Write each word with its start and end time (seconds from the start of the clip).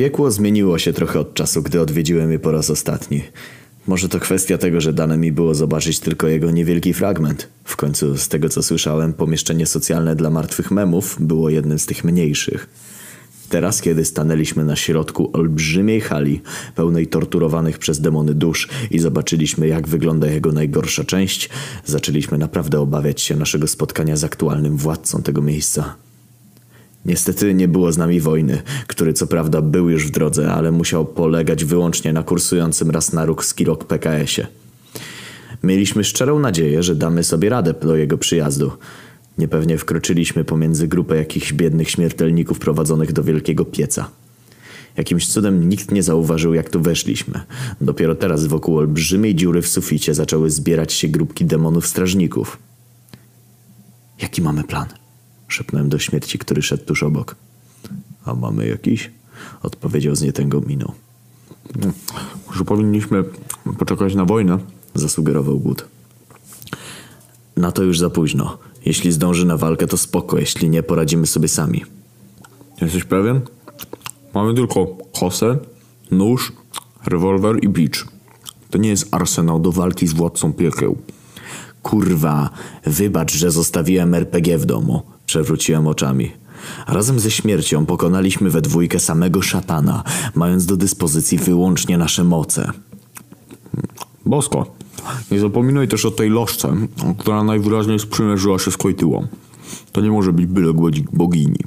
Piekło 0.00 0.30
zmieniło 0.30 0.78
się 0.78 0.92
trochę 0.92 1.20
od 1.20 1.34
czasu, 1.34 1.62
gdy 1.62 1.80
odwiedziłem 1.80 2.32
je 2.32 2.38
po 2.38 2.52
raz 2.52 2.70
ostatni. 2.70 3.22
Może 3.86 4.08
to 4.08 4.20
kwestia 4.20 4.58
tego, 4.58 4.80
że 4.80 4.92
dane 4.92 5.16
mi 5.16 5.32
było 5.32 5.54
zobaczyć 5.54 6.00
tylko 6.00 6.28
jego 6.28 6.50
niewielki 6.50 6.94
fragment. 6.94 7.48
W 7.64 7.76
końcu, 7.76 8.18
z 8.18 8.28
tego 8.28 8.48
co 8.48 8.62
słyszałem, 8.62 9.12
pomieszczenie 9.12 9.66
socjalne 9.66 10.16
dla 10.16 10.30
martwych 10.30 10.70
memów 10.70 11.16
było 11.20 11.50
jednym 11.50 11.78
z 11.78 11.86
tych 11.86 12.04
mniejszych. 12.04 12.68
Teraz, 13.48 13.80
kiedy 13.80 14.04
stanęliśmy 14.04 14.64
na 14.64 14.76
środku 14.76 15.30
olbrzymiej 15.32 16.00
hali, 16.00 16.40
pełnej 16.74 17.06
torturowanych 17.06 17.78
przez 17.78 18.00
demony 18.00 18.34
dusz 18.34 18.68
i 18.90 18.98
zobaczyliśmy, 18.98 19.68
jak 19.68 19.88
wygląda 19.88 20.26
jego 20.26 20.52
najgorsza 20.52 21.04
część, 21.04 21.50
zaczęliśmy 21.84 22.38
naprawdę 22.38 22.80
obawiać 22.80 23.20
się 23.20 23.36
naszego 23.36 23.66
spotkania 23.66 24.16
z 24.16 24.24
aktualnym 24.24 24.76
władcą 24.76 25.22
tego 25.22 25.42
miejsca. 25.42 25.96
Niestety 27.04 27.54
nie 27.54 27.68
było 27.68 27.92
z 27.92 27.98
nami 27.98 28.20
wojny, 28.20 28.62
który 28.86 29.12
co 29.12 29.26
prawda 29.26 29.62
był 29.62 29.90
już 29.90 30.06
w 30.06 30.10
drodze, 30.10 30.52
ale 30.52 30.70
musiał 30.70 31.04
polegać 31.04 31.64
wyłącznie 31.64 32.12
na 32.12 32.22
kursującym 32.22 32.90
raz 32.90 33.12
na 33.12 33.24
róg 33.24 33.44
skilok 33.44 33.84
PKS-ie. 33.84 34.46
Mieliśmy 35.62 36.04
szczerą 36.04 36.38
nadzieję, 36.38 36.82
że 36.82 36.94
damy 36.94 37.24
sobie 37.24 37.48
radę 37.48 37.74
do 37.82 37.96
jego 37.96 38.18
przyjazdu. 38.18 38.72
Niepewnie 39.38 39.78
wkroczyliśmy 39.78 40.44
pomiędzy 40.44 40.88
grupę 40.88 41.16
jakichś 41.16 41.52
biednych 41.52 41.90
śmiertelników 41.90 42.58
prowadzonych 42.58 43.12
do 43.12 43.22
wielkiego 43.22 43.64
pieca. 43.64 44.10
Jakimś 44.96 45.28
cudem 45.28 45.68
nikt 45.68 45.90
nie 45.90 46.02
zauważył, 46.02 46.54
jak 46.54 46.70
tu 46.70 46.80
weszliśmy. 46.80 47.40
Dopiero 47.80 48.14
teraz 48.14 48.46
wokół 48.46 48.78
olbrzymiej 48.78 49.34
dziury 49.34 49.62
w 49.62 49.68
suficie 49.68 50.14
zaczęły 50.14 50.50
zbierać 50.50 50.92
się 50.92 51.08
grupki 51.08 51.44
demonów 51.44 51.86
strażników. 51.86 52.58
Jaki 54.22 54.42
mamy 54.42 54.64
plan? 54.64 54.99
Szepnąłem 55.50 55.88
do 55.88 55.98
śmierci, 55.98 56.38
który 56.38 56.62
szedł 56.62 56.84
tuż 56.84 57.02
obok. 57.02 57.36
A 58.24 58.34
mamy 58.34 58.66
jakiś? 58.66 59.10
Odpowiedział 59.62 60.14
z 60.14 60.22
nietęgą 60.22 60.60
miną. 60.60 60.92
Że 62.54 62.64
powinniśmy 62.64 63.24
poczekać 63.78 64.14
na 64.14 64.24
wojnę. 64.24 64.58
Zasugerował 64.94 65.58
Głód. 65.58 65.84
Na 67.56 67.72
to 67.72 67.82
już 67.82 67.98
za 67.98 68.10
późno. 68.10 68.58
Jeśli 68.84 69.12
zdąży 69.12 69.46
na 69.46 69.56
walkę, 69.56 69.86
to 69.86 69.96
spoko. 69.96 70.38
Jeśli 70.38 70.70
nie, 70.70 70.82
poradzimy 70.82 71.26
sobie 71.26 71.48
sami. 71.48 71.84
Jesteś 72.80 73.04
pewien? 73.04 73.40
Mamy 74.34 74.54
tylko 74.54 74.86
kosę, 75.20 75.58
nóż, 76.10 76.52
rewolwer 77.06 77.64
i 77.64 77.68
bicz. 77.68 78.06
To 78.70 78.78
nie 78.78 78.88
jest 78.88 79.14
arsenał 79.14 79.60
do 79.60 79.72
walki 79.72 80.06
z 80.06 80.12
władcą 80.12 80.52
piekieł. 80.52 80.96
Kurwa, 81.82 82.50
wybacz, 82.84 83.34
że 83.34 83.50
zostawiłem 83.50 84.14
RPG 84.14 84.58
w 84.58 84.66
domu. 84.66 85.02
Przewróciłem 85.30 85.86
oczami. 85.86 86.32
Razem 86.88 87.20
ze 87.20 87.30
śmiercią 87.30 87.86
pokonaliśmy 87.86 88.50
we 88.50 88.62
dwójkę 88.62 89.00
samego 89.00 89.42
szatana, 89.42 90.04
mając 90.34 90.66
do 90.66 90.76
dyspozycji 90.76 91.38
wyłącznie 91.38 91.98
nasze 91.98 92.24
moce. 92.24 92.72
Bosko, 94.26 94.74
nie 95.30 95.40
zapominaj 95.40 95.88
też 95.88 96.04
o 96.04 96.10
tej 96.10 96.30
lożce, 96.30 96.76
która 97.18 97.44
najwyraźniej 97.44 97.98
sprzymierzyła 97.98 98.58
się 98.58 98.70
z 98.70 98.76
Kojtyłą. 98.76 99.26
To 99.92 100.00
nie 100.00 100.10
może 100.10 100.32
być 100.32 100.46
byle 100.46 100.72
bogini. 101.12 101.58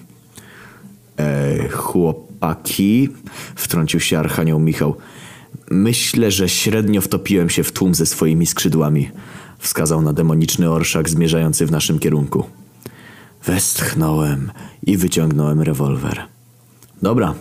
E, 1.17 1.69
chłopaki, 1.69 3.09
wtrącił 3.55 3.99
się 3.99 4.19
Archanioł 4.19 4.59
Michał. 4.59 4.95
Myślę, 5.71 6.31
że 6.31 6.49
średnio 6.49 7.01
wtopiłem 7.01 7.49
się 7.49 7.63
w 7.63 7.71
tłum 7.71 7.95
ze 7.95 8.05
swoimi 8.05 8.45
skrzydłami. 8.45 9.11
Wskazał 9.59 10.01
na 10.01 10.13
demoniczny 10.13 10.71
orszak 10.71 11.09
zmierzający 11.09 11.65
w 11.65 11.71
naszym 11.71 11.99
kierunku. 11.99 12.45
Westchnąłem 13.45 14.51
i 14.85 14.97
wyciągnąłem 14.97 15.61
rewolwer. 15.61 16.21
Dobra, 17.01 17.33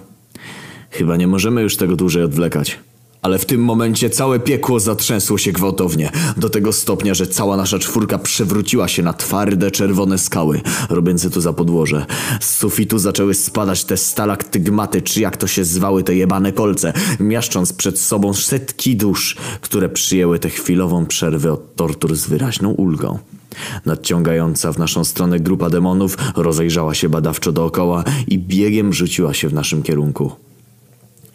chyba 0.90 1.16
nie 1.16 1.26
możemy 1.26 1.62
już 1.62 1.76
tego 1.76 1.96
dłużej 1.96 2.22
odwlekać. 2.22 2.78
Ale 3.22 3.38
w 3.38 3.46
tym 3.46 3.64
momencie 3.64 4.10
całe 4.10 4.40
piekło 4.40 4.80
zatrzęsło 4.80 5.38
się 5.38 5.52
gwałtownie, 5.52 6.10
do 6.36 6.50
tego 6.50 6.72
stopnia, 6.72 7.14
że 7.14 7.26
cała 7.26 7.56
nasza 7.56 7.78
czwórka 7.78 8.18
przewróciła 8.18 8.88
się 8.88 9.02
na 9.02 9.12
twarde, 9.12 9.70
czerwone 9.70 10.18
skały, 10.18 10.60
robiące 10.90 11.30
tu 11.30 11.40
za 11.40 11.52
podłoże. 11.52 12.06
Z 12.40 12.56
sufitu 12.56 12.98
zaczęły 12.98 13.34
spadać 13.34 13.84
te 13.84 13.96
stalaktygmaty, 13.96 15.02
czy 15.02 15.20
jak 15.20 15.36
to 15.36 15.46
się 15.46 15.64
zwały 15.64 16.02
te 16.02 16.14
jebane 16.14 16.52
kolce, 16.52 16.92
miaszcząc 17.20 17.72
przed 17.72 18.00
sobą 18.00 18.34
setki 18.34 18.96
dusz, 18.96 19.36
które 19.60 19.88
przyjęły 19.88 20.38
tę 20.38 20.50
chwilową 20.50 21.06
przerwę 21.06 21.52
od 21.52 21.76
tortur 21.76 22.16
z 22.16 22.26
wyraźną 22.26 22.70
ulgą. 22.70 23.18
Nadciągająca 23.86 24.72
w 24.72 24.78
naszą 24.78 25.04
stronę 25.04 25.40
grupa 25.40 25.70
demonów 25.70 26.16
rozejrzała 26.36 26.94
się 26.94 27.08
badawczo 27.08 27.52
dookoła 27.52 28.04
i 28.28 28.38
biegiem 28.38 28.92
rzuciła 28.92 29.34
się 29.34 29.48
w 29.48 29.54
naszym 29.54 29.82
kierunku. 29.82 30.32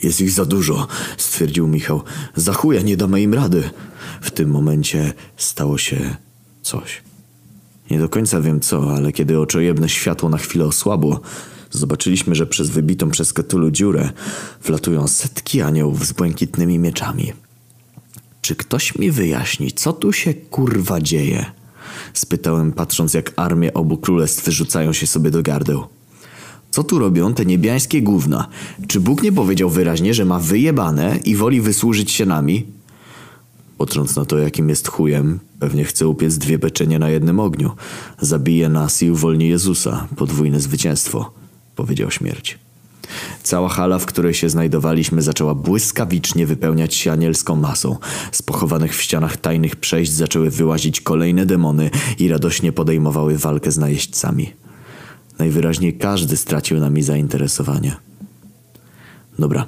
Jest 0.03 0.21
ich 0.21 0.31
za 0.31 0.45
dużo, 0.45 0.87
stwierdził 1.17 1.67
Michał. 1.67 2.03
Za 2.35 2.53
chuja 2.53 2.81
nie 2.81 2.97
damy 2.97 3.21
im 3.21 3.33
rady. 3.33 3.69
W 4.21 4.31
tym 4.31 4.49
momencie 4.49 5.13
stało 5.37 5.77
się 5.77 6.15
coś. 6.61 7.01
Nie 7.91 7.99
do 7.99 8.09
końca 8.09 8.41
wiem 8.41 8.59
co, 8.59 8.95
ale 8.95 9.11
kiedy 9.11 9.39
oczojebne 9.39 9.89
światło 9.89 10.29
na 10.29 10.37
chwilę 10.37 10.65
osłabło, 10.65 11.21
zobaczyliśmy, 11.71 12.35
że 12.35 12.47
przez 12.47 12.69
wybitą 12.69 13.11
przez 13.11 13.33
Ketulu 13.33 13.71
dziurę 13.71 14.09
wlatują 14.63 15.07
setki 15.07 15.61
aniołów 15.61 16.05
z 16.05 16.13
błękitnymi 16.13 16.79
mieczami. 16.79 17.33
Czy 18.41 18.55
ktoś 18.55 18.95
mi 18.95 19.11
wyjaśni, 19.11 19.71
co 19.71 19.93
tu 19.93 20.13
się 20.13 20.33
kurwa 20.33 21.01
dzieje? 21.01 21.45
Spytałem, 22.17 22.71
patrząc 22.71 23.13
jak 23.13 23.33
armie 23.35 23.73
obu 23.73 23.97
królestw 23.97 24.47
rzucają 24.47 24.93
się 24.93 25.07
sobie 25.07 25.31
do 25.31 25.43
gardeł. 25.43 25.83
Co 26.71 26.83
tu 26.83 26.99
robią 26.99 27.33
te 27.33 27.45
niebiańskie 27.45 28.01
gówna? 28.01 28.47
Czy 28.87 28.99
Bóg 28.99 29.23
nie 29.23 29.31
powiedział 29.31 29.69
wyraźnie, 29.69 30.13
że 30.13 30.25
ma 30.25 30.39
wyjebane 30.39 31.19
i 31.25 31.35
woli 31.35 31.61
wysłużyć 31.61 32.11
się 32.11 32.25
nami? 32.25 32.65
Patrząc 33.77 34.15
na 34.15 34.25
to, 34.25 34.37
jakim 34.37 34.69
jest 34.69 34.87
chujem, 34.87 35.39
pewnie 35.59 35.83
chce 35.85 36.07
upiec 36.07 36.37
dwie 36.37 36.59
beczenie 36.59 36.99
na 36.99 37.09
jednym 37.09 37.39
ogniu. 37.39 37.71
Zabije 38.21 38.69
nas 38.69 39.01
i 39.03 39.11
uwolni 39.11 39.49
Jezusa. 39.49 40.07
Podwójne 40.15 40.59
zwycięstwo, 40.59 41.31
powiedział 41.75 42.11
śmierć. 42.11 42.59
Cała 43.43 43.69
hala, 43.69 43.99
w 43.99 44.05
której 44.05 44.33
się 44.33 44.49
znajdowaliśmy, 44.49 45.21
zaczęła 45.21 45.55
błyskawicznie 45.55 46.45
wypełniać 46.45 46.95
się 46.95 47.11
anielską 47.11 47.55
masą. 47.55 47.97
Z 48.31 48.41
pochowanych 48.41 48.95
w 48.95 49.01
ścianach 49.01 49.37
tajnych 49.37 49.75
przejść 49.75 50.11
zaczęły 50.11 50.49
wyłazić 50.49 51.01
kolejne 51.01 51.45
demony 51.45 51.89
i 52.19 52.27
radośnie 52.27 52.71
podejmowały 52.71 53.37
walkę 53.37 53.71
z 53.71 53.77
najeźdźcami. 53.77 54.53
Najwyraźniej 55.39 55.97
każdy 55.97 56.37
stracił 56.37 56.79
nami 56.79 57.03
zainteresowanie. 57.03 57.95
Dobra, 59.39 59.65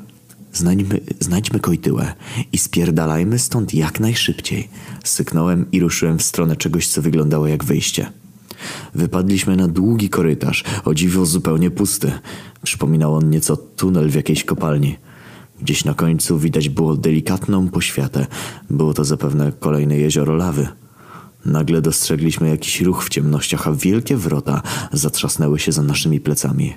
znajdźmy, 0.54 1.00
znajdźmy 1.20 1.60
kojtyłę 1.60 2.14
i 2.52 2.58
spierdalajmy 2.58 3.40
stąd 3.40 3.74
jak 3.74 4.00
najszybciej. 4.00 4.70
Syknąłem 5.04 5.66
i 5.72 5.80
ruszyłem 5.80 6.20
w 6.20 6.24
stronę 6.24 6.56
czegoś, 6.56 6.88
co 6.88 7.02
wyglądało 7.02 7.48
jak 7.48 7.64
wyjście. 7.64 8.12
Wypadliśmy 8.96 9.56
na 9.56 9.68
długi 9.68 10.10
korytarz, 10.10 10.64
o 10.86 10.94
dziwo 10.94 11.26
zupełnie 11.26 11.72
pusty. 11.72 12.12
Przypominał 12.64 13.16
on 13.16 13.30
nieco 13.30 13.58
tunel 13.58 14.10
w 14.10 14.16
jakiejś 14.16 14.44
kopalni. 14.44 14.98
Gdzieś 15.62 15.86
na 15.86 15.94
końcu 15.94 16.40
widać 16.40 16.70
było 16.70 16.96
delikatną 16.96 17.70
poświatę. 17.70 18.28
Było 18.70 18.94
to 18.94 19.04
zapewne 19.04 19.52
kolejne 19.60 19.98
jezioro 19.98 20.36
lawy. 20.36 20.68
Nagle 21.46 21.82
dostrzegliśmy 21.82 22.50
jakiś 22.50 22.82
ruch 22.82 23.04
w 23.04 23.10
ciemnościach, 23.10 23.68
a 23.68 23.74
wielkie 23.74 24.18
wrota 24.18 24.62
zatrzasnęły 24.94 25.60
się 25.60 25.72
za 25.72 25.84
naszymi 25.84 26.20
plecami. 26.20 26.74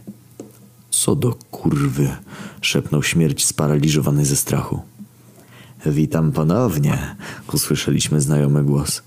Co 0.91 1.17
do 1.17 1.35
kurwy, 1.51 2.09
szepnął 2.61 3.03
śmierć 3.03 3.45
sparaliżowany 3.45 4.25
ze 4.25 4.37
strachu. 4.37 4.83
Witam 5.87 6.33
ponownie, 6.33 7.17
usłyszeliśmy 7.53 8.21
znajomy 8.21 8.65
głos. 8.65 9.03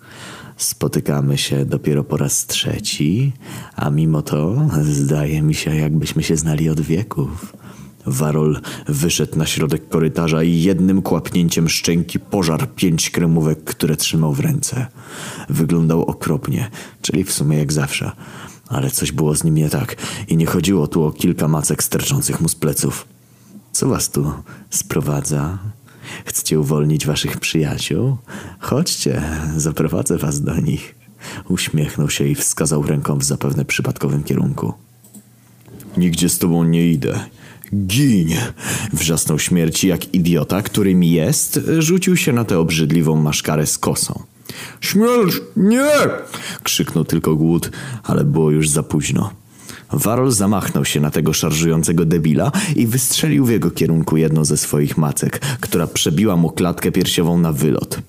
Spotykamy 0.58 1.38
się 1.38 1.66
dopiero 1.66 2.04
po 2.04 2.18
raz 2.18 2.46
trzeci, 2.46 3.34
a 3.76 3.90
mimo 3.90 4.22
to 4.22 4.56
zdaje 4.82 5.42
mi 5.42 5.54
się, 5.54 5.76
jakbyśmy 5.76 6.24
się 6.24 6.38
znali 6.38 6.70
od 6.70 6.82
wieków. 6.82 7.54
Warol 8.06 8.62
wyszedł 8.88 9.38
na 9.38 9.46
środek 9.46 9.90
korytarza 9.90 10.44
i 10.44 10.62
jednym 10.62 11.02
kłapnięciem 11.02 11.70
szczęki 11.70 12.20
pożarł 12.20 12.68
pięć 12.76 13.10
kremówek, 13.10 13.64
które 13.64 13.96
trzymał 13.96 14.34
w 14.34 14.40
ręce. 14.40 14.88
Wyglądał 15.50 16.04
okropnie, 16.04 16.70
czyli 17.02 17.24
w 17.24 17.34
sumie 17.34 17.58
jak 17.58 17.74
zawsze. 17.74 18.12
Ale 18.68 18.92
coś 18.92 19.12
było 19.12 19.36
z 19.36 19.44
nim 19.44 19.56
nie 19.56 19.70
tak 19.70 19.96
i 20.28 20.38
nie 20.38 20.46
chodziło 20.46 20.88
tu 20.88 21.04
o 21.04 21.12
kilka 21.12 21.48
macek 21.48 21.84
sterczących 21.84 22.42
mu 22.42 22.50
z 22.50 22.56
pleców. 22.56 23.08
Co 23.72 23.88
was 23.88 24.10
tu 24.10 24.32
sprowadza? 24.70 25.58
Chcecie 26.26 26.60
uwolnić 26.60 27.06
waszych 27.06 27.40
przyjaciół? 27.40 28.18
Chodźcie, 28.60 29.22
zaprowadzę 29.58 30.18
was 30.18 30.42
do 30.42 30.60
nich. 30.60 30.96
Uśmiechnął 31.50 32.10
się 32.10 32.28
i 32.28 32.36
wskazał 32.36 32.84
ręką 32.84 33.18
w 33.18 33.24
zapewne 33.24 33.66
przypadkowym 33.66 34.24
kierunku. 34.24 34.74
Nigdzie 35.98 36.30
z 36.30 36.40
tobą 36.40 36.64
nie 36.64 36.88
idę. 36.88 37.20
Gin! 37.74 38.36
Wrzasnął 38.94 39.40
śmierci 39.40 39.88
jak 39.88 40.14
idiota, 40.14 40.62
którym 40.62 41.04
jest, 41.04 41.60
rzucił 41.80 42.18
się 42.18 42.34
na 42.34 42.46
tę 42.46 42.60
obrzydliwą 42.60 43.16
maszkarę 43.16 43.66
z 43.66 43.78
kosą. 43.78 44.24
Śmierć, 44.82 45.34
nie! 45.56 45.92
Krzyknął 46.64 47.06
tylko 47.06 47.36
głód, 47.36 47.72
ale 48.04 48.24
było 48.24 48.52
już 48.52 48.70
za 48.70 48.84
późno. 48.84 49.32
Warol 49.92 50.32
zamachnął 50.32 50.86
się 50.86 51.00
na 51.00 51.12
tego 51.12 51.34
szarżującego 51.34 52.06
debila 52.06 52.52
i 52.76 52.88
wystrzelił 52.88 53.46
w 53.46 53.50
jego 53.50 53.72
kierunku 53.72 54.18
jedną 54.18 54.46
ze 54.46 54.58
swoich 54.58 54.98
macek, 54.98 55.40
która 55.60 55.88
przebiła 55.88 56.36
mu 56.36 56.50
klatkę 56.50 56.92
piersiową 56.92 57.38
na 57.38 57.52
wylot. 57.52 58.00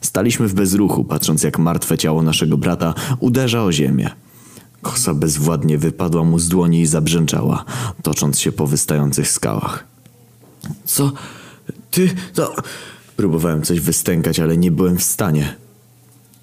Staliśmy 0.00 0.48
w 0.48 0.54
bezruchu, 0.54 1.04
patrząc 1.04 1.42
jak 1.42 1.58
martwe 1.58 1.98
ciało 1.98 2.22
naszego 2.22 2.56
brata 2.56 2.94
uderza 3.20 3.64
o 3.64 3.72
ziemię. 3.72 4.10
Kosa 4.82 5.14
bezwładnie 5.14 5.78
wypadła 5.78 6.24
mu 6.24 6.38
z 6.38 6.48
dłoni 6.48 6.80
i 6.80 6.86
zabrzęczała, 6.86 7.64
tocząc 8.02 8.38
się 8.38 8.52
po 8.52 8.66
wystających 8.66 9.30
skałach. 9.30 9.84
Co? 10.84 11.12
Ty? 11.90 12.10
To... 12.34 12.54
Próbowałem 13.16 13.62
coś 13.62 13.80
wystękać, 13.80 14.40
ale 14.40 14.56
nie 14.56 14.70
byłem 14.70 14.98
w 14.98 15.02
stanie. 15.02 15.56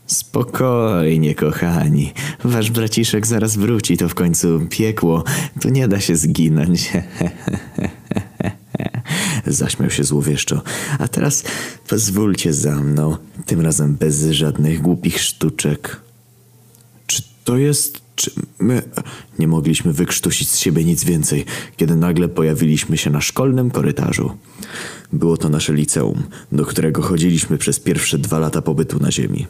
Spokojnie, 0.07 1.35
kochani. 1.35 2.13
Wasz 2.43 2.71
braciszek 2.71 3.27
zaraz 3.27 3.57
wróci, 3.57 3.97
to 3.97 4.09
w 4.09 4.15
końcu 4.15 4.59
piekło. 4.69 5.23
Tu 5.61 5.69
nie 5.69 5.87
da 5.87 5.99
się 5.99 6.15
zginąć. 6.15 6.91
Zaśmiał 9.47 9.89
się 9.89 10.03
złowieszczo. 10.03 10.61
A 10.99 11.07
teraz 11.07 11.43
pozwólcie 11.87 12.53
za 12.53 12.75
mną, 12.75 13.17
tym 13.45 13.61
razem 13.61 13.95
bez 13.95 14.25
żadnych 14.25 14.81
głupich 14.81 15.21
sztuczek. 15.21 16.01
Czy 17.07 17.23
to 17.43 17.57
jest. 17.57 18.03
Czy 18.15 18.31
my. 18.59 18.81
Nie 19.39 19.47
mogliśmy 19.47 19.93
wykrztusić 19.93 20.49
z 20.49 20.57
siebie 20.57 20.83
nic 20.83 21.03
więcej, 21.03 21.45
kiedy 21.77 21.95
nagle 21.95 22.27
pojawiliśmy 22.27 22.97
się 22.97 23.09
na 23.09 23.21
szkolnym 23.21 23.71
korytarzu. 23.71 24.37
Było 25.13 25.37
to 25.37 25.49
nasze 25.49 25.73
liceum, 25.73 26.23
do 26.51 26.65
którego 26.65 27.01
chodziliśmy 27.01 27.57
przez 27.57 27.79
pierwsze 27.79 28.17
dwa 28.17 28.39
lata 28.39 28.61
pobytu 28.61 28.99
na 28.99 29.11
Ziemi. 29.11 29.47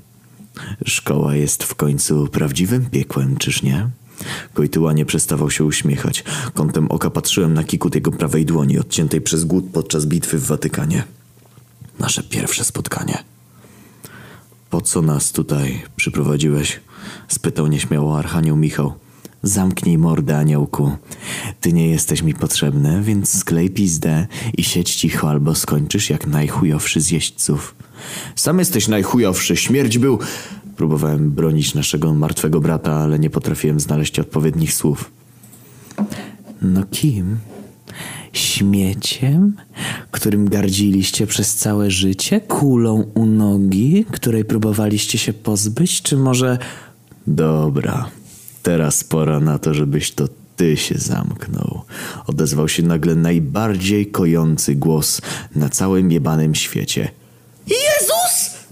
Szkoła 0.85 1.35
jest 1.35 1.63
w 1.63 1.75
końcu 1.75 2.27
prawdziwym 2.27 2.85
piekłem, 2.85 3.37
czyż 3.37 3.63
nie? 3.63 3.89
Kojtyła 4.53 4.93
nie 4.93 5.05
przestawał 5.05 5.51
się 5.51 5.63
uśmiechać. 5.63 6.23
Kątem 6.53 6.87
oka 6.91 7.09
patrzyłem 7.09 7.53
na 7.53 7.63
kikut 7.63 7.95
jego 7.95 8.11
prawej 8.11 8.45
dłoni, 8.45 8.79
odciętej 8.79 9.21
przez 9.21 9.45
głód 9.45 9.65
podczas 9.73 10.05
bitwy 10.05 10.37
w 10.37 10.45
Watykanie. 10.45 11.03
Nasze 11.99 12.23
pierwsze 12.23 12.63
spotkanie. 12.63 13.23
Po 14.69 14.81
co 14.81 15.01
nas 15.01 15.31
tutaj 15.31 15.81
przyprowadziłeś? 15.95 16.79
Spytał 17.27 17.67
nieśmiało 17.67 18.19
Archanioł 18.19 18.57
Michał. 18.57 18.93
Zamknij 19.43 19.97
mordę, 19.97 20.37
aniołku. 20.37 20.97
Ty 21.61 21.73
nie 21.73 21.89
jesteś 21.89 22.21
mi 22.21 22.33
potrzebny, 22.33 23.01
więc 23.03 23.39
sklej 23.39 23.69
pizdę 23.69 24.27
i 24.57 24.63
siedź 24.63 24.95
cicho, 24.95 25.29
albo 25.29 25.55
skończysz 25.55 26.09
jak 26.09 26.27
najchujowszy 26.27 27.01
z 27.01 27.11
jeźdźców. 27.11 27.75
Sam 28.35 28.59
jesteś 28.59 28.87
najchujowszy, 28.87 29.55
śmierć 29.55 29.97
był... 29.97 30.19
Próbowałem 30.77 31.31
bronić 31.31 31.73
naszego 31.73 32.13
martwego 32.13 32.61
brata, 32.61 32.91
ale 32.93 33.19
nie 33.19 33.29
potrafiłem 33.29 33.79
znaleźć 33.79 34.19
odpowiednich 34.19 34.73
słów. 34.73 35.11
No 36.61 36.83
kim? 36.91 37.37
Śmieciem, 38.33 39.55
którym 40.11 40.49
gardziliście 40.49 41.27
przez 41.27 41.55
całe 41.55 41.91
życie? 41.91 42.41
Kulą 42.41 43.11
u 43.13 43.25
nogi, 43.25 44.05
której 44.11 44.45
próbowaliście 44.45 45.17
się 45.17 45.33
pozbyć? 45.33 46.01
Czy 46.01 46.17
może... 46.17 46.57
Dobra, 47.27 48.09
teraz 48.63 49.03
pora 49.03 49.39
na 49.39 49.59
to, 49.59 49.73
żebyś 49.73 50.11
to 50.11 50.27
ty 50.55 50.77
się 50.77 50.95
zamknął. 50.97 51.81
Odezwał 52.27 52.67
się 52.67 52.83
nagle 52.83 53.15
najbardziej 53.15 54.07
kojący 54.07 54.75
głos 54.75 55.21
na 55.55 55.69
całym 55.69 56.11
jebanym 56.11 56.55
świecie. 56.55 57.11
Jezus! 57.67 57.92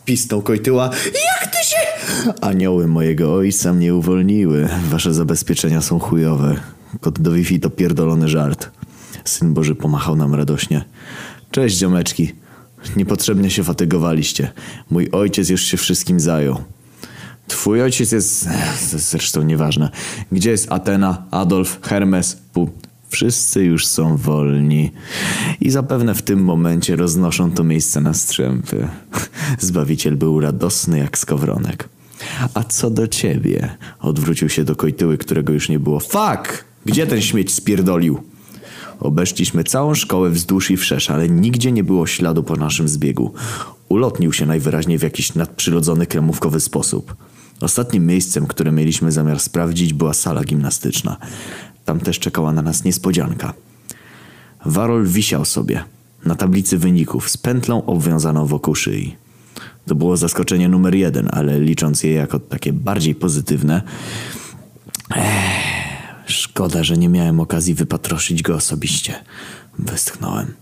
Pisnął 0.06 0.42
Kojtyła. 0.42 0.89
Jak 1.06 1.51
ty 1.51 1.57
się... 1.65 1.77
Anioły 2.42 2.88
mojego 2.88 3.33
ojca 3.33 3.74
mnie 3.74 3.95
uwolniły. 3.95 4.69
Wasze 4.89 5.13
zabezpieczenia 5.13 5.81
są 5.81 6.00
chujowe. 6.00 6.56
Kod 7.01 7.19
do 7.19 7.31
Wi-Fi 7.31 7.59
to 7.59 7.69
pierdolony 7.69 8.27
żart. 8.30 8.69
Syn 9.25 9.53
Boży 9.53 9.75
pomachał 9.75 10.15
nam 10.15 10.36
radośnie. 10.36 10.86
Cześć, 11.51 11.77
ziomeczki. 11.77 12.31
Niepotrzebnie 12.95 13.50
się 13.50 13.63
fatygowaliście. 13.63 14.51
Mój 14.89 15.09
ojciec 15.12 15.50
już 15.50 15.62
się 15.62 15.77
wszystkim 15.77 16.19
zajął. 16.19 16.57
Twój 17.48 17.81
ojciec 17.81 18.12
jest... 18.12 18.48
Zresztą 18.95 19.42
nieważne. 19.42 19.89
Gdzie 20.31 20.51
jest 20.51 20.71
Atena, 20.71 21.24
Adolf, 21.31 21.80
Hermes, 21.81 22.38
Pu... 22.53 22.69
Wszyscy 23.11 23.63
już 23.63 23.87
są 23.87 24.17
wolni 24.17 24.91
i 25.61 25.69
zapewne 25.69 26.15
w 26.15 26.21
tym 26.21 26.43
momencie 26.43 26.95
roznoszą 26.95 27.51
to 27.51 27.63
miejsce 27.63 28.01
na 28.01 28.13
strzępy. 28.13 28.87
Zbawiciel 29.59 30.17
był 30.17 30.39
radosny 30.39 30.99
jak 30.99 31.17
skowronek. 31.17 31.89
A 32.53 32.63
co 32.63 32.89
do 32.89 33.07
ciebie? 33.07 33.77
Odwrócił 33.99 34.49
się 34.49 34.63
do 34.63 34.75
Kojtyły, 34.75 35.17
którego 35.17 35.53
już 35.53 35.69
nie 35.69 35.79
było. 35.79 35.99
Fuck! 35.99 36.65
Gdzie 36.85 37.07
ten 37.07 37.21
śmieć 37.21 37.53
spierdolił? 37.53 38.23
Obeszliśmy 38.99 39.63
całą 39.63 39.95
szkołę 39.95 40.29
wzdłuż 40.29 40.71
i 40.71 40.77
wszerz, 40.77 41.09
ale 41.09 41.29
nigdzie 41.29 41.71
nie 41.71 41.83
było 41.83 42.07
śladu 42.07 42.43
po 42.43 42.55
naszym 42.55 42.87
zbiegu. 42.87 43.33
Ulotnił 43.89 44.33
się 44.33 44.45
najwyraźniej 44.45 44.97
w 44.97 45.03
jakiś 45.03 45.35
nadprzyrodzony 45.35 46.05
kremówkowy 46.05 46.59
sposób. 46.59 47.15
Ostatnim 47.61 48.05
miejscem, 48.05 48.47
które 48.47 48.71
mieliśmy 48.71 49.11
zamiar 49.11 49.39
sprawdzić, 49.39 49.93
była 49.93 50.13
sala 50.13 50.43
gimnastyczna. 50.43 51.17
Tam 51.85 51.99
też 51.99 52.19
czekała 52.19 52.51
na 52.51 52.61
nas 52.61 52.83
niespodzianka. 52.83 53.53
Warol 54.65 55.05
wisiał 55.05 55.45
sobie 55.45 55.83
na 56.25 56.35
tablicy 56.35 56.77
wyników 56.77 57.29
z 57.29 57.37
pętlą 57.37 57.85
obwiązaną 57.85 58.45
wokół 58.45 58.75
szyi. 58.75 59.15
To 59.85 59.95
było 59.95 60.17
zaskoczenie 60.17 60.69
numer 60.69 60.95
jeden, 60.95 61.29
ale 61.31 61.59
licząc 61.59 62.03
je 62.03 62.13
jako 62.13 62.39
takie 62.39 62.73
bardziej 62.73 63.15
pozytywne, 63.15 63.81
Ech, 65.15 66.25
szkoda, 66.25 66.83
że 66.83 66.97
nie 66.97 67.09
miałem 67.09 67.39
okazji 67.39 67.73
wypatroszyć 67.73 68.43
go 68.43 68.55
osobiście. 68.55 69.23
Westchnąłem. 69.79 70.53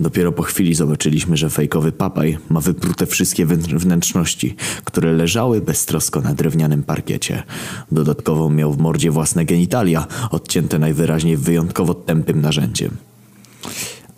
Dopiero 0.00 0.32
po 0.32 0.42
chwili 0.42 0.74
zobaczyliśmy, 0.74 1.36
że 1.36 1.50
fejkowy 1.50 1.92
papaj 1.92 2.38
ma 2.48 2.60
wyprute 2.60 3.06
wszystkie 3.06 3.46
wnętrzności, 3.46 4.56
które 4.84 5.12
leżały 5.12 5.60
beztrosko 5.60 6.20
na 6.20 6.34
drewnianym 6.34 6.82
parkiecie. 6.82 7.42
Dodatkowo 7.92 8.50
miał 8.50 8.72
w 8.72 8.78
mordzie 8.78 9.10
własne 9.10 9.44
genitalia, 9.44 10.06
odcięte 10.30 10.78
najwyraźniej 10.78 11.36
wyjątkowo 11.36 11.94
tępym 11.94 12.40
narzędziem. 12.40 12.96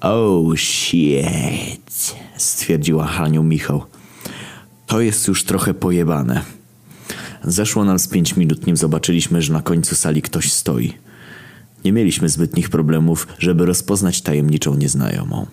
Oh 0.00 0.56
shit, 0.56 2.14
stwierdziła 2.36 3.06
Haniu 3.06 3.42
Michał. 3.42 3.84
To 4.86 5.00
jest 5.00 5.28
już 5.28 5.44
trochę 5.44 5.74
pojebane. 5.74 6.42
Zeszło 7.44 7.84
nam 7.84 7.98
z 7.98 8.08
pięć 8.08 8.36
minut, 8.36 8.66
nim 8.66 8.76
zobaczyliśmy, 8.76 9.42
że 9.42 9.52
na 9.52 9.62
końcu 9.62 9.94
sali 9.94 10.22
ktoś 10.22 10.52
stoi. 10.52 10.92
Nie 11.84 11.92
mieliśmy 11.92 12.28
zbytnich 12.28 12.70
problemów, 12.70 13.26
żeby 13.38 13.66
rozpoznać 13.66 14.22
tajemniczą 14.22 14.74
nieznajomą. 14.74 15.46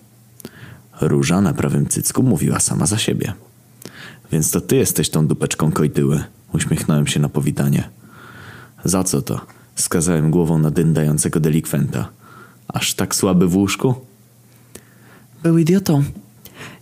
Róża 1.02 1.42
na 1.42 1.54
prawym 1.54 1.88
cycku 1.88 2.24
mówiła 2.24 2.60
sama 2.60 2.86
za 2.86 2.98
siebie. 2.98 3.34
Więc 4.32 4.52
to 4.52 4.62
ty 4.62 4.76
jesteś 4.76 5.10
tą 5.10 5.28
dupeczką 5.28 5.72
kojtyły. 5.72 6.24
Uśmiechnąłem 6.54 7.08
się 7.08 7.20
na 7.20 7.30
powitanie. 7.30 7.90
Za 8.84 9.04
co 9.04 9.22
to? 9.22 9.42
Skazałem 9.76 10.32
głową 10.32 10.58
na 10.58 10.72
dyndającego 10.72 11.40
delikwenta. 11.40 12.10
Aż 12.68 12.94
tak 12.94 13.16
słaby 13.16 13.48
w 13.48 13.56
łóżku? 13.56 13.96
Był 15.44 15.58
idiotą. 15.58 16.04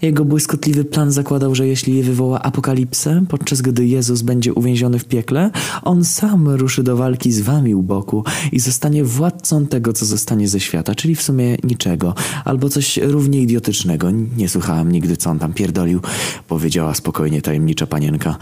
Jego 0.01 0.25
błyskotliwy 0.25 0.85
plan 0.85 1.11
zakładał, 1.11 1.55
że 1.55 1.67
jeśli 1.67 2.03
wywoła 2.03 2.41
apokalipsę, 2.41 3.25
podczas 3.29 3.61
gdy 3.61 3.87
Jezus 3.87 4.21
będzie 4.21 4.53
uwięziony 4.53 4.99
w 4.99 5.05
piekle, 5.05 5.51
on 5.83 6.05
sam 6.05 6.49
ruszy 6.49 6.83
do 6.83 6.97
walki 6.97 7.31
z 7.31 7.41
wami 7.41 7.75
u 7.75 7.83
boku 7.83 8.23
i 8.51 8.59
zostanie 8.59 9.03
władcą 9.03 9.67
tego, 9.67 9.93
co 9.93 10.05
zostanie 10.05 10.47
ze 10.47 10.59
świata, 10.59 10.95
czyli 10.95 11.15
w 11.15 11.21
sumie 11.21 11.57
niczego, 11.63 12.13
albo 12.45 12.69
coś 12.69 12.97
równie 12.97 13.41
idiotycznego. 13.41 14.11
Nie 14.37 14.49
słuchałam 14.49 14.91
nigdy, 14.91 15.17
co 15.17 15.29
on 15.29 15.39
tam 15.39 15.53
pierdolił, 15.53 16.01
powiedziała 16.47 16.93
spokojnie 16.93 17.41
tajemnicza 17.41 17.87
panienka. 17.87 18.37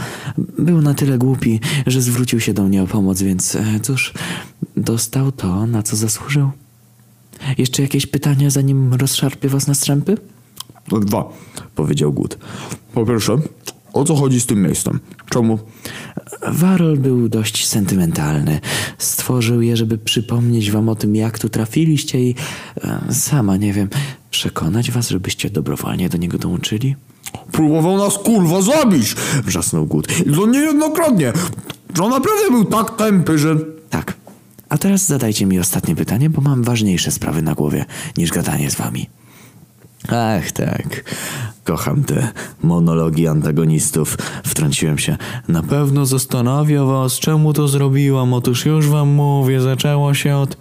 Był 0.59 0.81
na 0.81 0.93
tyle 0.93 1.17
głupi, 1.17 1.59
że 1.88 2.01
zwrócił 2.01 2.39
się 2.39 2.53
do 2.53 2.63
mnie 2.63 2.83
o 2.83 2.88
pomoc, 2.88 3.21
więc 3.21 3.55
e, 3.55 3.79
cóż, 3.81 4.13
dostał 4.77 5.31
to, 5.31 5.65
na 5.65 5.83
co 5.83 5.95
zasłużył. 5.95 6.50
Jeszcze 7.57 7.81
jakieś 7.81 8.05
pytania, 8.05 8.50
zanim 8.50 8.93
rozszarpię 8.93 9.50
was 9.50 9.67
na 9.67 9.74
strzępy? 9.74 10.17
No 10.92 11.00
dwa, 11.00 11.30
powiedział 11.75 12.13
Głód. 12.13 12.38
Po 12.94 13.06
pierwsze, 13.06 13.38
o 13.94 14.04
co 14.04 14.15
chodzi 14.15 14.42
z 14.42 14.46
tym 14.46 14.62
miejscem? 14.62 15.00
Czemu? 15.30 15.60
Warol 16.48 16.98
był 16.98 17.30
dość 17.30 17.68
sentymentalny. 17.68 18.60
Stworzył 18.98 19.62
je, 19.62 19.77
żeby 19.77 19.98
przypomnieć 19.98 20.72
wam 20.72 20.89
o 20.89 20.96
tym, 20.96 21.15
jak 21.15 21.39
tu 21.39 21.50
trafiliście 21.50 22.20
i 22.20 22.36
e, 22.84 23.13
sama 23.13 23.58
nie 23.58 23.74
wiem, 23.74 23.89
przekonać 24.32 24.92
was, 24.92 25.10
żebyście 25.10 25.50
dobrowolnie 25.50 26.10
do 26.10 26.18
niego 26.18 26.38
dołączyli? 26.38 26.96
Próbował 27.51 27.98
nas 27.98 28.18
kurwa 28.18 28.62
zabić! 28.62 29.15
Wrzasnął 29.46 29.86
Głód. 29.86 30.08
I 30.20 30.32
to 30.32 30.48
niejednokrotnie. 30.48 31.34
On 32.01 32.10
naprawdę 32.10 32.51
był 32.51 32.65
tak 32.65 32.96
tępy, 32.96 33.38
że... 33.38 33.56
Tak. 33.89 34.13
A 34.70 34.77
teraz 34.77 35.06
zadajcie 35.06 35.46
mi 35.46 35.60
ostatnie 35.60 35.96
pytanie, 35.96 36.30
bo 36.30 36.42
mam 36.42 36.63
ważniejsze 36.63 37.12
sprawy 37.12 37.42
na 37.42 37.54
głowie 37.54 37.86
niż 38.18 38.32
gadanie 38.32 38.72
z 38.72 38.75
wami. 38.75 39.10
Ach, 40.12 40.51
tak. 40.51 41.13
Kocham 41.63 42.03
te 42.03 42.29
monologi 42.63 43.27
antagonistów. 43.27 44.17
Wtrąciłem 44.45 44.97
się. 44.97 45.17
Na 45.47 45.63
pewno 45.63 46.05
zastanawia 46.05 46.83
was, 46.83 47.13
czemu 47.19 47.53
to 47.53 47.67
zrobiłam. 47.67 48.33
Otóż 48.33 48.65
już 48.65 48.88
wam 48.88 49.09
mówię, 49.09 49.62
zaczęło 49.62 50.13
się 50.13 50.35
od... 50.35 50.57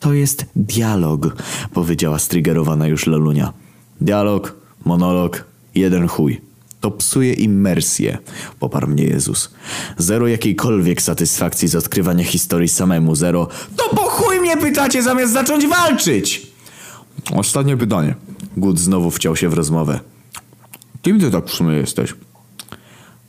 To 0.00 0.12
jest 0.12 0.46
dialog, 0.56 1.36
powiedziała 1.74 2.18
striggerowana 2.18 2.86
już 2.86 3.06
Lalunia. 3.06 3.52
Dialog, 4.00 4.56
monolog, 4.84 5.44
jeden 5.74 6.08
chuj. 6.08 6.40
To 6.80 6.90
psuje 6.90 7.32
immersję, 7.32 8.18
poparł 8.60 8.88
mnie 8.88 9.04
Jezus. 9.04 9.50
Zero 9.98 10.26
jakiejkolwiek 10.28 11.02
satysfakcji 11.02 11.68
z 11.68 11.76
odkrywania 11.76 12.24
historii 12.24 12.68
samemu, 12.68 13.14
zero. 13.14 13.48
To 13.76 13.96
po 13.96 14.02
chuj 14.02 14.40
mnie 14.40 14.56
pytacie 14.56 15.02
zamiast 15.02 15.32
zacząć 15.32 15.66
walczyć! 15.66 16.46
Ostatnie 17.32 17.76
pytanie. 17.76 18.14
Good 18.56 18.78
znowu 18.78 19.10
wciął 19.10 19.36
się 19.36 19.48
w 19.48 19.54
rozmowę. 19.54 20.00
Kim 21.02 21.20
ty 21.20 21.30
tak 21.30 21.46
w 21.46 21.54
sumie 21.54 21.76
jesteś? 21.76 22.14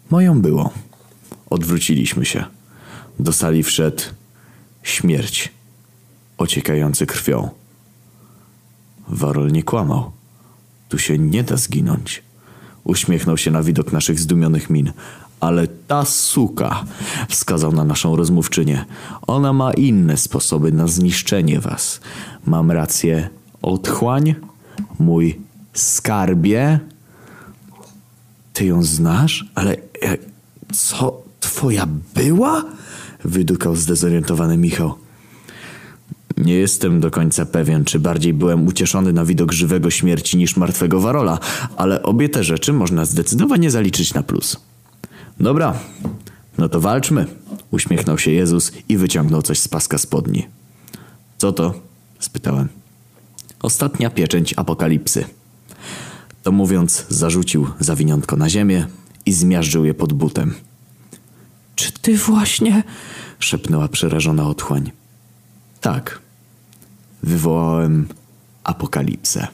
Moją 0.10 0.42
było. 0.42 0.70
Odwróciliśmy 1.50 2.26
się. 2.26 2.44
Do 3.20 3.34
sali 3.34 3.64
wszedł 3.64 4.04
śmierć, 4.84 5.52
ociekający 6.38 7.06
krwią. 7.06 7.50
Warol 9.08 9.52
nie 9.52 9.64
kłamał. 9.64 10.12
Tu 10.90 10.98
się 10.98 11.18
nie 11.18 11.44
da 11.44 11.58
zginąć. 11.58 12.24
Uśmiechnął 12.84 13.38
się 13.38 13.52
na 13.52 13.64
widok 13.64 13.92
naszych 13.92 14.20
zdumionych 14.20 14.70
min. 14.70 14.92
Ale 15.40 15.68
ta 15.68 16.06
suka, 16.06 16.86
wskazał 17.30 17.72
na 17.72 17.84
naszą 17.84 18.16
rozmówczynię, 18.16 18.86
ona 19.28 19.54
ma 19.54 19.74
inne 19.74 20.18
sposoby 20.18 20.72
na 20.72 20.88
zniszczenie 20.88 21.60
was. 21.60 22.02
Mam 22.46 22.72
rację, 22.72 23.30
otchłań? 23.62 24.36
Mój 25.00 25.40
skarbie? 25.74 26.80
Ty 28.54 28.66
ją 28.66 28.84
znasz? 28.84 29.46
Ale 29.56 29.76
jak, 30.02 30.20
co? 30.74 31.22
Twoja 31.40 31.88
była? 32.16 32.66
Wydukał 33.24 33.76
zdezorientowany 33.76 34.58
Michał. 34.58 34.94
Nie 36.38 36.54
jestem 36.54 37.00
do 37.00 37.12
końca 37.12 37.46
pewien, 37.46 37.86
czy 37.86 38.00
bardziej 38.00 38.34
byłem 38.34 38.68
ucieszony 38.68 39.14
na 39.14 39.26
widok 39.26 39.52
żywego 39.52 39.90
śmierci 39.90 40.38
niż 40.38 40.58
martwego 40.58 41.00
Warola, 41.00 41.40
ale 41.78 42.04
obie 42.04 42.30
te 42.30 42.44
rzeczy 42.44 42.74
można 42.74 43.06
zdecydowanie 43.06 43.72
zaliczyć 43.72 44.14
na 44.14 44.24
plus. 44.24 44.58
Dobra, 45.40 45.74
no 46.58 46.70
to 46.70 46.80
walczmy, 46.80 47.26
uśmiechnął 47.72 48.18
się 48.18 48.32
Jezus 48.32 48.72
i 48.90 48.98
wyciągnął 48.98 49.42
coś 49.42 49.60
z 49.60 49.68
paska 49.68 49.98
spodni. 49.98 50.48
Co 51.38 51.52
to? 51.52 51.74
spytałem. 52.20 52.81
Ostatnia 53.62 54.10
pieczęć 54.10 54.54
apokalipsy. 54.58 55.26
To 56.44 56.52
mówiąc, 56.52 57.06
zarzucił 57.10 57.68
zawiniątko 57.80 58.36
na 58.36 58.50
ziemię 58.50 58.88
i 59.26 59.34
zmiażdżył 59.34 59.86
je 59.86 59.94
pod 59.94 60.14
butem. 60.14 60.54
Czy 61.76 61.92
ty 61.92 62.18
właśnie? 62.18 62.84
szepnęła 63.40 63.88
przerażona 63.88 64.48
otchłań. 64.48 64.92
Tak. 65.82 66.20
Wywołałem 67.24 68.08
apokalipsę. 68.64 69.48